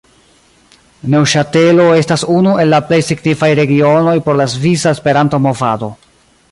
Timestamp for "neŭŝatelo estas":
1.15-2.25